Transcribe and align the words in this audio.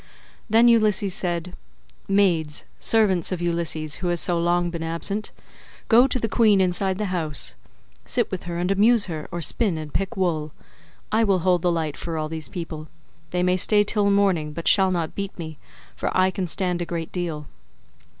Then 0.49 0.67
Ulysses 0.67 1.13
said: 1.13 1.53
"Maids, 2.07 2.65
servants 2.79 3.31
of 3.31 3.39
Ulysses 3.39 3.97
who 3.97 4.07
has 4.07 4.19
so 4.19 4.39
long 4.39 4.71
been 4.71 4.81
absent, 4.81 5.31
go 5.89 6.07
to 6.07 6.17
the 6.17 6.27
queen 6.27 6.59
inside 6.59 6.97
the 6.97 7.13
house; 7.13 7.53
sit 8.03 8.31
with 8.31 8.45
her 8.45 8.57
and 8.57 8.71
amuse 8.71 9.05
her, 9.05 9.27
or 9.31 9.41
spin, 9.41 9.77
and 9.77 9.93
pick 9.93 10.17
wool. 10.17 10.53
I 11.11 11.23
will 11.23 11.41
hold 11.45 11.61
the 11.61 11.71
light 11.71 11.97
for 11.97 12.17
all 12.17 12.29
these 12.29 12.49
people. 12.49 12.87
They 13.29 13.43
may 13.43 13.57
stay 13.57 13.83
till 13.83 14.09
morning, 14.09 14.53
but 14.53 14.67
shall 14.67 14.89
not 14.89 15.13
beat 15.13 15.37
me, 15.37 15.59
for 15.95 16.09
I 16.17 16.31
can 16.31 16.47
stand 16.47 16.81
a 16.81 16.85
great 16.87 17.11
deal." 17.11 17.45